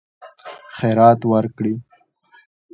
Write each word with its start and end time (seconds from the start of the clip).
خیرات 0.77 1.19
ورکړي. 1.31 1.73